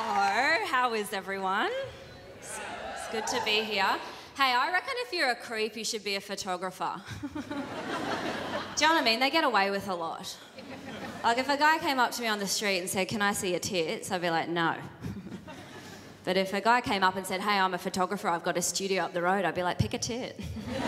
Hello, 0.00 0.64
how 0.66 0.94
is 0.94 1.12
everyone? 1.12 1.72
It's, 2.38 2.60
it's 2.94 3.08
good 3.10 3.26
to 3.36 3.44
be 3.44 3.64
here. 3.64 3.96
Hey, 4.36 4.54
I 4.54 4.70
reckon 4.70 4.94
if 4.98 5.12
you're 5.12 5.30
a 5.30 5.34
creep, 5.34 5.76
you 5.76 5.84
should 5.84 6.04
be 6.04 6.14
a 6.14 6.20
photographer. 6.20 7.02
Do 7.22 7.28
you 7.40 8.86
know 8.86 8.94
what 8.94 9.02
I 9.02 9.02
mean? 9.02 9.18
They 9.18 9.28
get 9.28 9.42
away 9.42 9.72
with 9.72 9.88
a 9.88 9.94
lot. 9.96 10.36
Like 11.24 11.38
if 11.38 11.48
a 11.48 11.56
guy 11.56 11.78
came 11.78 11.98
up 11.98 12.12
to 12.12 12.22
me 12.22 12.28
on 12.28 12.38
the 12.38 12.46
street 12.46 12.78
and 12.78 12.88
said, 12.88 13.08
Can 13.08 13.20
I 13.20 13.32
see 13.32 13.50
your 13.50 13.58
tits? 13.58 14.12
I'd 14.12 14.22
be 14.22 14.30
like, 14.30 14.48
No. 14.48 14.76
but 16.24 16.36
if 16.36 16.54
a 16.54 16.60
guy 16.60 16.80
came 16.80 17.02
up 17.02 17.16
and 17.16 17.26
said, 17.26 17.40
Hey, 17.40 17.58
I'm 17.58 17.74
a 17.74 17.78
photographer, 17.78 18.28
I've 18.28 18.44
got 18.44 18.56
a 18.56 18.62
studio 18.62 19.02
up 19.02 19.14
the 19.14 19.22
road, 19.22 19.44
I'd 19.44 19.56
be 19.56 19.64
like, 19.64 19.80
Pick 19.80 19.94
a 19.94 19.98
tit. 19.98 20.38
you 20.74 20.80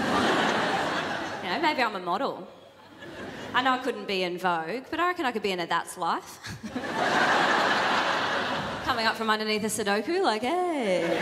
know, 1.48 1.61
maybe 1.61 1.82
I'm 1.82 1.96
a 1.96 1.98
model. 1.98 2.46
I 3.54 3.62
know 3.62 3.72
I 3.72 3.79
couldn't 3.79 4.06
be 4.06 4.22
in 4.22 4.38
Vogue, 4.38 4.84
but 4.88 5.00
I 5.00 5.08
reckon 5.08 5.27
I 5.27 5.32
could 5.32 5.42
be 5.42 5.50
in 5.50 5.58
a 5.58 5.66
That's 5.66 5.98
Life. 5.98 6.38
Coming 8.90 9.06
up 9.06 9.14
from 9.14 9.30
underneath 9.30 9.62
a 9.62 9.68
Sudoku, 9.68 10.20
like, 10.20 10.42
hey. 10.42 11.16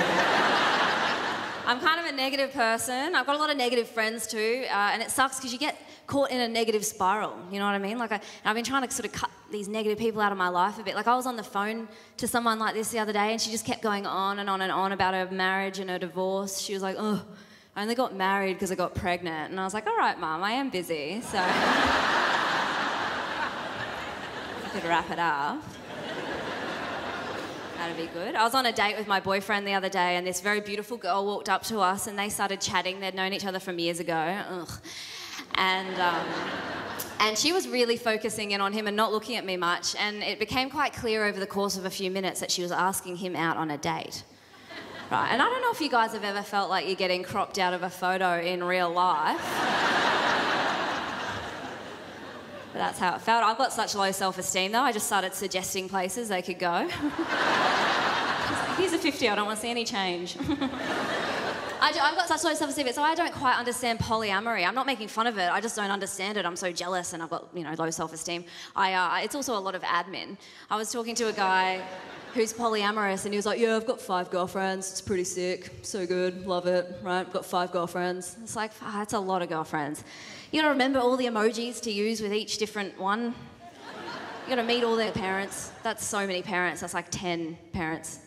I'm 1.66 1.78
kind 1.80 2.00
of 2.00 2.06
a 2.06 2.16
negative 2.16 2.50
person. 2.54 3.14
I've 3.14 3.26
got 3.26 3.36
a 3.36 3.38
lot 3.38 3.50
of 3.50 3.58
negative 3.58 3.86
friends 3.86 4.26
too, 4.26 4.64
uh, 4.70 4.92
and 4.94 5.02
it 5.02 5.10
sucks 5.10 5.36
because 5.36 5.52
you 5.52 5.58
get 5.58 5.76
caught 6.06 6.30
in 6.30 6.40
a 6.40 6.48
negative 6.48 6.82
spiral. 6.82 7.36
You 7.52 7.58
know 7.58 7.66
what 7.66 7.74
I 7.74 7.78
mean? 7.78 7.98
Like, 7.98 8.10
I, 8.10 8.22
I've 8.46 8.54
been 8.54 8.64
trying 8.64 8.88
to 8.88 8.90
sort 8.90 9.04
of 9.04 9.12
cut 9.12 9.28
these 9.52 9.68
negative 9.68 9.98
people 9.98 10.22
out 10.22 10.32
of 10.32 10.38
my 10.38 10.48
life 10.48 10.78
a 10.78 10.82
bit. 10.82 10.94
Like, 10.94 11.08
I 11.08 11.14
was 11.14 11.26
on 11.26 11.36
the 11.36 11.42
phone 11.42 11.88
to 12.16 12.26
someone 12.26 12.58
like 12.58 12.72
this 12.72 12.88
the 12.88 13.00
other 13.00 13.12
day, 13.12 13.32
and 13.32 13.40
she 13.40 13.50
just 13.50 13.66
kept 13.66 13.82
going 13.82 14.06
on 14.06 14.38
and 14.38 14.48
on 14.48 14.62
and 14.62 14.72
on 14.72 14.92
about 14.92 15.12
her 15.12 15.28
marriage 15.30 15.78
and 15.78 15.90
her 15.90 15.98
divorce. 15.98 16.60
She 16.60 16.72
was 16.72 16.82
like, 16.82 16.96
oh, 16.98 17.22
I 17.76 17.82
only 17.82 17.94
got 17.94 18.16
married 18.16 18.54
because 18.54 18.72
I 18.72 18.76
got 18.76 18.94
pregnant. 18.94 19.50
And 19.50 19.60
I 19.60 19.64
was 19.64 19.74
like, 19.74 19.86
all 19.86 19.98
right, 19.98 20.18
mum, 20.18 20.42
I 20.42 20.52
am 20.52 20.70
busy, 20.70 21.20
so. 21.20 21.36
I 21.38 21.50
could 24.72 24.84
wrap 24.84 25.10
it 25.10 25.18
up. 25.18 25.62
That'd 27.78 27.96
be 27.96 28.06
good. 28.12 28.34
I 28.34 28.42
was 28.42 28.54
on 28.54 28.66
a 28.66 28.72
date 28.72 28.98
with 28.98 29.06
my 29.06 29.20
boyfriend 29.20 29.66
the 29.66 29.74
other 29.74 29.88
day, 29.88 30.16
and 30.16 30.26
this 30.26 30.40
very 30.40 30.60
beautiful 30.60 30.96
girl 30.96 31.24
walked 31.24 31.48
up 31.48 31.62
to 31.64 31.78
us, 31.78 32.08
and 32.08 32.18
they 32.18 32.28
started 32.28 32.60
chatting. 32.60 33.00
They'd 33.00 33.14
known 33.14 33.32
each 33.32 33.46
other 33.46 33.60
from 33.60 33.78
years 33.78 34.00
ago. 34.00 34.14
Ugh. 34.50 34.70
And. 35.54 36.00
Um, 36.00 36.26
and 37.20 37.36
she 37.36 37.52
was 37.52 37.68
really 37.68 37.96
focusing 37.96 38.52
in 38.52 38.60
on 38.60 38.72
him 38.72 38.86
and 38.86 38.96
not 38.96 39.12
looking 39.12 39.36
at 39.36 39.44
me 39.44 39.56
much. 39.56 39.96
And 39.96 40.22
it 40.22 40.38
became 40.38 40.70
quite 40.70 40.92
clear 40.92 41.24
over 41.24 41.40
the 41.40 41.46
course 41.46 41.76
of 41.76 41.84
a 41.84 41.90
few 41.90 42.10
minutes 42.10 42.40
that 42.40 42.50
she 42.50 42.62
was 42.62 42.70
asking 42.70 43.16
him 43.16 43.34
out 43.34 43.56
on 43.56 43.70
a 43.70 43.78
date. 43.78 44.22
Right. 45.10 45.28
And 45.32 45.42
I 45.42 45.46
don't 45.46 45.62
know 45.62 45.72
if 45.72 45.80
you 45.80 45.90
guys 45.90 46.12
have 46.12 46.22
ever 46.22 46.42
felt 46.42 46.70
like 46.70 46.86
you're 46.86 46.94
getting 46.94 47.24
cropped 47.24 47.58
out 47.58 47.74
of 47.74 47.82
a 47.82 47.90
photo 47.90 48.40
in 48.40 48.62
real 48.62 48.92
life. 48.92 50.07
But 52.72 52.78
that's 52.78 52.98
how 52.98 53.14
it 53.14 53.20
felt. 53.20 53.44
I've 53.44 53.58
got 53.58 53.72
such 53.72 53.94
low 53.94 54.10
self 54.12 54.38
esteem 54.38 54.72
though, 54.72 54.82
I 54.82 54.92
just 54.92 55.06
started 55.06 55.34
suggesting 55.34 55.88
places 55.88 56.28
they 56.28 56.42
could 56.42 56.58
go. 56.58 56.88
Here's 58.76 58.92
a 58.92 58.98
50, 58.98 59.28
I 59.28 59.34
don't 59.34 59.46
want 59.46 59.58
to 59.58 59.62
see 59.62 59.70
any 59.70 59.84
change. 59.84 60.36
I 61.96 62.08
have 62.08 62.16
got 62.16 62.28
such 62.28 62.44
low 62.44 62.52
self-esteem, 62.52 62.92
so 62.92 63.02
I 63.02 63.14
don't 63.14 63.32
quite 63.32 63.56
understand 63.56 63.98
polyamory. 63.98 64.66
I'm 64.66 64.74
not 64.74 64.86
making 64.86 65.08
fun 65.08 65.26
of 65.26 65.38
it. 65.38 65.50
I 65.50 65.60
just 65.60 65.74
don't 65.74 65.90
understand 65.90 66.36
it. 66.36 66.44
I'm 66.44 66.56
so 66.56 66.70
jealous, 66.70 67.14
and 67.14 67.22
I've 67.22 67.30
got 67.30 67.48
you 67.54 67.64
know 67.64 67.74
low 67.78 67.88
self-esteem. 67.88 68.44
I, 68.76 68.92
uh, 68.92 69.24
it's 69.24 69.34
also 69.34 69.56
a 69.56 69.58
lot 69.58 69.74
of 69.74 69.82
admin. 69.82 70.36
I 70.70 70.76
was 70.76 70.92
talking 70.92 71.14
to 71.14 71.28
a 71.28 71.32
guy 71.32 71.80
who's 72.34 72.52
polyamorous, 72.52 73.24
and 73.24 73.32
he 73.32 73.38
was 73.38 73.46
like, 73.46 73.58
"Yeah, 73.58 73.76
I've 73.76 73.86
got 73.86 74.02
five 74.02 74.30
girlfriends. 74.30 74.90
It's 74.90 75.00
pretty 75.00 75.24
sick. 75.24 75.70
So 75.82 76.06
good. 76.06 76.46
Love 76.46 76.66
it. 76.66 76.94
Right? 77.02 77.20
I've 77.20 77.32
got 77.32 77.46
five 77.46 77.72
girlfriends. 77.72 78.36
It's 78.42 78.56
like 78.56 78.72
oh, 78.82 78.92
that's 78.98 79.14
a 79.14 79.18
lot 79.18 79.40
of 79.40 79.48
girlfriends. 79.48 80.04
You 80.52 80.60
gotta 80.60 80.72
remember 80.72 80.98
all 80.98 81.16
the 81.16 81.26
emojis 81.26 81.80
to 81.82 81.90
use 81.90 82.20
with 82.20 82.34
each 82.34 82.58
different 82.58 82.98
one. 83.00 83.34
You 84.44 84.56
gotta 84.56 84.62
meet 84.62 84.84
all 84.84 84.96
their 84.96 85.12
parents. 85.12 85.72
That's 85.82 86.04
so 86.04 86.26
many 86.26 86.42
parents. 86.42 86.82
That's 86.82 86.94
like 86.94 87.06
ten 87.10 87.56
parents." 87.72 88.20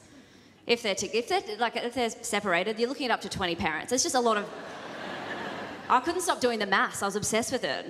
If 0.67 0.83
they're, 0.83 0.95
if 1.01 1.27
they're 1.27 1.41
like 1.57 1.75
if 1.75 1.93
they're 1.95 2.09
separated, 2.09 2.79
you're 2.79 2.87
looking 2.89 3.05
at 3.07 3.11
up 3.11 3.21
to 3.21 3.29
20 3.29 3.55
parents. 3.55 3.91
It's 3.91 4.03
just 4.03 4.15
a 4.15 4.19
lot 4.19 4.37
of. 4.37 4.45
I 5.89 5.99
couldn't 5.99 6.21
stop 6.21 6.39
doing 6.39 6.59
the 6.59 6.65
maths. 6.65 7.01
I 7.03 7.05
was 7.05 7.15
obsessed 7.17 7.51
with 7.51 7.63
it. 7.65 7.85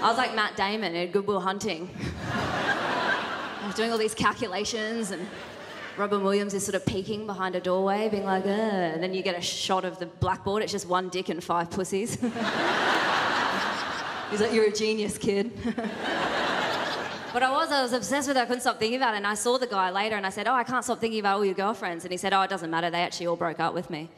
I 0.00 0.08
was 0.08 0.16
like 0.16 0.34
Matt 0.34 0.56
Damon 0.56 0.94
in 0.94 1.10
Good 1.10 1.26
Will 1.26 1.40
Hunting. 1.40 1.90
I 2.32 3.66
was 3.66 3.74
doing 3.74 3.92
all 3.92 3.98
these 3.98 4.14
calculations, 4.14 5.10
and 5.10 5.28
Robin 5.98 6.22
Williams 6.22 6.54
is 6.54 6.64
sort 6.64 6.76
of 6.76 6.86
peeking 6.86 7.26
behind 7.26 7.54
a 7.56 7.60
doorway, 7.60 8.08
being 8.08 8.24
like, 8.24 8.44
Ugh. 8.44 8.48
and 8.48 9.02
then 9.02 9.12
you 9.12 9.22
get 9.22 9.36
a 9.36 9.42
shot 9.42 9.84
of 9.84 9.98
the 9.98 10.06
blackboard. 10.06 10.62
It's 10.62 10.72
just 10.72 10.88
one 10.88 11.10
dick 11.10 11.28
and 11.28 11.44
five 11.44 11.70
pussies. 11.70 12.14
He's 14.30 14.40
like, 14.40 14.52
"You're 14.54 14.68
a 14.68 14.72
genius, 14.72 15.18
kid." 15.18 15.50
But 17.32 17.42
I 17.42 17.50
was, 17.50 17.70
I 17.70 17.82
was 17.82 17.92
obsessed 17.92 18.28
with 18.28 18.36
it. 18.36 18.40
I 18.40 18.46
couldn't 18.46 18.62
stop 18.62 18.78
thinking 18.78 18.96
about 18.96 19.14
it. 19.14 19.18
And 19.18 19.26
I 19.26 19.34
saw 19.34 19.58
the 19.58 19.66
guy 19.66 19.90
later 19.90 20.16
and 20.16 20.26
I 20.26 20.30
said, 20.30 20.48
Oh, 20.48 20.54
I 20.54 20.64
can't 20.64 20.84
stop 20.84 21.00
thinking 21.00 21.20
about 21.20 21.36
all 21.36 21.44
your 21.44 21.54
girlfriends. 21.54 22.04
And 22.04 22.10
he 22.10 22.16
said, 22.16 22.32
Oh, 22.32 22.42
it 22.42 22.50
doesn't 22.50 22.70
matter. 22.70 22.90
They 22.90 23.02
actually 23.02 23.28
all 23.28 23.36
broke 23.36 23.60
up 23.60 23.74
with 23.74 23.90
me. 23.90 24.08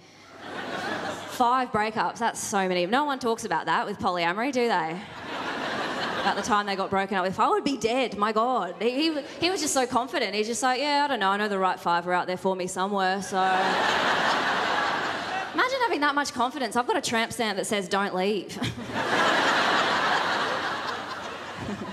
Five 1.31 1.73
breakups. 1.73 2.19
That's 2.19 2.41
so 2.41 2.69
many. 2.69 2.87
No 2.87 3.05
one 3.05 3.19
talks 3.19 3.45
about 3.45 3.67
that 3.67 3.87
with 3.87 3.99
polyamory, 3.99 4.53
do 4.53 4.69
they? 4.69 5.01
about 6.23 6.37
the 6.37 6.43
time 6.43 6.67
they 6.67 6.77
got 6.77 6.89
broken 6.89 7.17
up 7.17 7.25
with. 7.25 7.39
I 7.41 7.49
would 7.49 7.65
be 7.65 7.77
dead, 7.77 8.17
my 8.17 8.33
God. 8.33 8.77
He, 8.81 8.91
he, 8.91 9.21
he 9.41 9.51
was 9.51 9.61
just 9.61 9.75
so 9.75 9.87
confident. 9.87 10.35
He's 10.35 10.47
just 10.47 10.63
like, 10.63 10.81
Yeah, 10.81 11.05
I 11.05 11.09
don't 11.09 11.21
know. 11.21 11.31
I 11.31 11.37
know 11.37 11.49
the 11.49 11.59
right 11.59 11.79
five 11.79 12.07
are 12.07 12.13
out 12.13 12.27
there 12.27 12.37
for 12.37 12.55
me 12.55 12.67
somewhere. 12.67 13.21
So. 13.23 13.39
Imagine 15.55 15.81
having 15.83 16.01
that 16.01 16.15
much 16.15 16.33
confidence. 16.33 16.77
I've 16.77 16.87
got 16.87 16.97
a 16.97 17.01
tramp 17.03 17.33
stamp 17.33 17.59
that 17.59 17.67
says, 17.67 17.89
Don't 17.89 18.15
leave. 18.15 18.57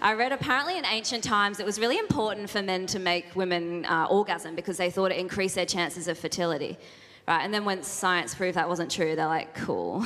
I 0.00 0.14
read 0.14 0.32
apparently 0.32 0.78
in 0.78 0.84
ancient 0.84 1.24
times 1.24 1.60
it 1.60 1.66
was 1.66 1.78
really 1.78 1.98
important 1.98 2.50
for 2.50 2.62
men 2.62 2.86
to 2.88 2.98
make 2.98 3.34
women 3.34 3.84
uh, 3.86 4.06
orgasm 4.10 4.54
because 4.54 4.76
they 4.76 4.90
thought 4.90 5.10
it 5.10 5.18
increased 5.18 5.54
their 5.54 5.66
chances 5.66 6.08
of 6.08 6.18
fertility. 6.18 6.78
Right, 7.26 7.42
and 7.42 7.52
then 7.52 7.64
when 7.64 7.82
science 7.82 8.34
proved 8.34 8.56
that 8.56 8.68
wasn't 8.68 8.90
true, 8.90 9.16
they're 9.16 9.26
like, 9.26 9.52
cool. 9.54 10.00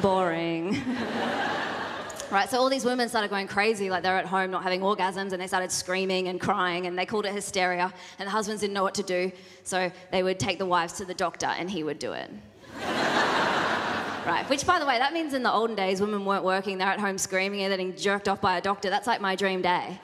Boring. 0.00 0.80
right, 2.30 2.48
so 2.48 2.60
all 2.60 2.68
these 2.68 2.84
women 2.84 3.08
started 3.08 3.28
going 3.28 3.48
crazy, 3.48 3.90
like 3.90 4.04
they're 4.04 4.16
at 4.16 4.26
home 4.26 4.52
not 4.52 4.62
having 4.62 4.82
orgasms, 4.82 5.32
and 5.32 5.42
they 5.42 5.48
started 5.48 5.72
screaming 5.72 6.28
and 6.28 6.40
crying, 6.40 6.86
and 6.86 6.96
they 6.96 7.06
called 7.06 7.26
it 7.26 7.32
hysteria, 7.32 7.92
and 8.20 8.26
the 8.28 8.30
husbands 8.30 8.60
didn't 8.60 8.74
know 8.74 8.84
what 8.84 8.94
to 8.94 9.02
do, 9.02 9.32
so 9.64 9.90
they 10.12 10.22
would 10.22 10.38
take 10.38 10.58
the 10.58 10.66
wives 10.66 10.92
to 10.92 11.04
the 11.04 11.14
doctor, 11.14 11.46
and 11.46 11.68
he 11.68 11.82
would 11.82 11.98
do 11.98 12.12
it. 12.12 12.30
Right, 14.26 14.48
which 14.48 14.66
by 14.66 14.78
the 14.78 14.86
way, 14.86 14.96
that 14.96 15.12
means 15.12 15.34
in 15.34 15.42
the 15.42 15.52
olden 15.52 15.76
days 15.76 16.00
women 16.00 16.24
weren't 16.24 16.44
working, 16.44 16.78
they're 16.78 16.88
at 16.88 16.98
home 16.98 17.18
screaming 17.18 17.60
and 17.60 17.70
getting 17.70 17.94
jerked 17.94 18.26
off 18.26 18.40
by 18.40 18.56
a 18.56 18.60
doctor. 18.60 18.88
That's 18.88 19.06
like 19.06 19.20
my 19.20 19.36
dream 19.36 19.60
day. 19.60 20.00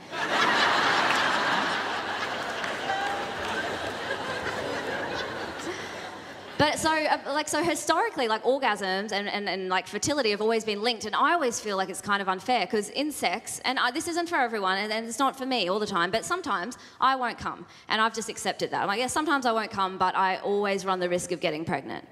But 6.58 6.78
so, 6.78 6.90
uh, 6.90 7.18
like, 7.28 7.48
so 7.48 7.64
historically, 7.64 8.28
like 8.28 8.44
orgasms 8.44 9.12
and, 9.12 9.26
and, 9.30 9.48
and 9.48 9.70
like 9.70 9.86
fertility 9.86 10.30
have 10.32 10.42
always 10.42 10.62
been 10.62 10.82
linked, 10.82 11.06
and 11.06 11.16
I 11.16 11.32
always 11.32 11.58
feel 11.58 11.78
like 11.78 11.88
it's 11.88 12.02
kind 12.02 12.20
of 12.20 12.28
unfair 12.28 12.66
because 12.66 12.90
in 12.90 13.10
sex, 13.12 13.62
and 13.64 13.78
I, 13.78 13.90
this 13.90 14.06
isn't 14.08 14.28
for 14.28 14.36
everyone, 14.36 14.76
and, 14.76 14.92
and, 14.92 15.08
it's 15.08 15.18
not 15.18 15.38
for 15.38 15.46
me 15.46 15.70
all 15.70 15.78
the 15.78 15.86
time, 15.86 16.10
but 16.10 16.22
sometimes 16.22 16.76
I 17.00 17.16
won't 17.16 17.38
come, 17.38 17.64
and 17.88 17.98
I've 18.02 18.14
just 18.14 18.28
accepted 18.28 18.70
that. 18.72 18.82
I'm 18.82 18.88
like, 18.88 19.00
yeah, 19.00 19.06
sometimes 19.06 19.46
I 19.46 19.52
won't 19.52 19.70
come, 19.70 19.96
but 19.96 20.14
I 20.14 20.36
always 20.40 20.84
run 20.84 21.00
the 21.00 21.08
risk 21.08 21.32
of 21.32 21.40
getting 21.40 21.64
pregnant. 21.64 22.06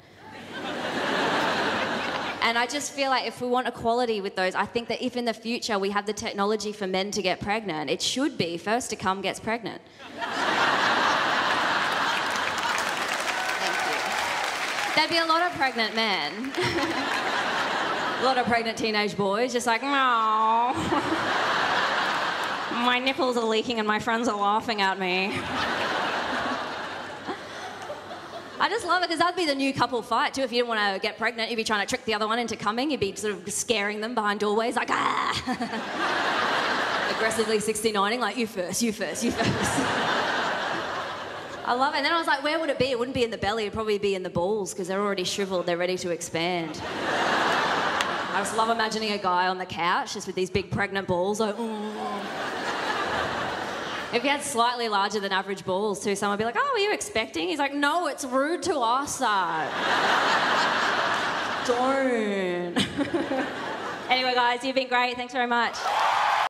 And 2.49 2.57
I 2.57 2.65
just 2.65 2.93
feel 2.93 3.11
like 3.11 3.27
if 3.27 3.43
we 3.43 3.47
want 3.47 3.69
equality 3.69 4.23
with 4.23 4.35
those, 4.35 4.55
I 4.55 4.65
think 4.65 4.89
that 4.89 5.05
if 5.05 5.19
in 5.19 5.27
the 5.27 5.35
future 5.35 5.79
we 5.79 5.91
have 5.91 6.07
the 6.07 6.15
technology 6.15 6.73
for 6.73 6.87
men 6.87 7.11
to 7.11 7.21
get 7.21 7.41
pregnant, 7.41 7.91
it 7.91 8.01
should 8.01 8.39
be 8.39 8.57
first 8.57 8.89
to 8.89 8.97
come 8.97 9.21
gets 9.21 9.39
pregnant. 9.39 9.83
There'd 14.97 15.11
be 15.11 15.19
a 15.19 15.27
lot 15.27 15.43
of 15.43 15.53
pregnant 15.59 15.95
men. 15.95 16.33
a 18.19 18.25
lot 18.25 18.39
of 18.39 18.47
pregnant 18.47 18.79
teenage 18.79 19.15
boys 19.15 19.53
just 19.53 19.67
like, 19.67 19.83
no. 19.83 19.91
my 22.83 22.99
nipples 22.99 23.37
are 23.37 23.45
leaking 23.45 23.79
and 23.79 23.87
my 23.87 23.99
friends 23.99 24.27
are 24.27 24.41
laughing 24.41 24.81
at 24.81 24.99
me. 24.99 25.39
I 28.61 28.69
just 28.69 28.85
love 28.85 29.03
it 29.03 29.07
because 29.09 29.21
that'd 29.21 29.37
be 29.37 29.47
the 29.47 29.55
new 29.55 29.73
couple 29.73 30.03
fight 30.03 30.35
too. 30.35 30.43
If 30.43 30.51
you 30.51 30.59
didn't 30.59 30.69
want 30.69 30.95
to 30.95 31.01
get 31.01 31.17
pregnant, 31.17 31.51
you'd 31.51 31.57
be 31.57 31.65
trying 31.65 31.87
to 31.87 31.89
trick 31.89 32.05
the 32.05 32.15
other 32.15 32.27
one 32.27 32.39
into 32.41 32.57
coming. 32.57 32.91
You'd 32.91 33.01
be 33.01 33.15
sort 33.15 33.35
of 33.35 33.53
scaring 33.53 34.01
them 34.01 34.15
behind 34.15 34.41
doorways, 34.41 34.75
like 34.75 34.91
ah, 34.91 35.33
aggressively 37.17 37.59
69ing, 37.59 38.19
like 38.19 38.37
you 38.37 38.47
first, 38.47 38.83
you 38.83 38.93
first, 38.93 39.23
you 39.23 39.31
first. 39.31 39.49
I 41.67 41.75
love 41.75 41.95
it. 41.95 41.99
And 41.99 42.07
then 42.07 42.13
I 42.13 42.19
was 42.19 42.27
like, 42.27 42.43
where 42.43 42.59
would 42.59 42.71
it 42.71 42.79
be? 42.79 42.87
It 42.87 42.99
wouldn't 42.99 43.15
be 43.15 43.25
in 43.25 43.31
the 43.31 43.39
belly. 43.39 43.65
It'd 43.65 43.75
probably 43.75 43.99
be 43.99 44.15
in 44.15 44.23
the 44.23 44.31
balls 44.31 44.73
because 44.73 44.89
they're 44.89 45.03
already 45.03 45.25
shriveled. 45.25 45.67
They're 45.67 45.77
ready 45.77 45.99
to 45.99 46.11
expand. 46.11 46.81
I 46.83 48.41
just 48.41 48.57
love 48.57 48.71
imagining 48.71 49.13
a 49.13 49.19
guy 49.19 49.49
on 49.49 49.59
the 49.59 49.67
couch 49.67 50.15
just 50.15 50.27
with 50.27 50.35
these 50.35 50.49
big 50.49 50.71
pregnant 50.71 51.07
balls, 51.07 51.41
like. 51.41 51.57
If 54.13 54.23
he 54.23 54.29
had 54.29 54.43
slightly 54.43 54.89
larger 54.89 55.21
than 55.21 55.33
average 55.33 55.67
balls 55.67 56.03
too, 56.03 56.17
someone 56.17 56.39
would 56.39 56.43
be 56.43 56.47
like, 56.47 56.57
oh, 56.59 56.71
were 56.73 56.79
you 56.79 56.95
expecting? 56.95 57.47
He's 57.49 57.59
like, 57.59 57.75
no, 57.75 58.07
it's 58.07 58.25
rude 58.25 58.63
to 58.63 58.75
that. 59.19 59.69
Don't. 61.67 62.79
anyway, 64.11 64.35
guys, 64.35 64.65
you've 64.65 64.75
been 64.75 64.89
great. 64.89 65.17
Thanks 65.17 65.35
very 65.35 65.47
much. 65.47 65.77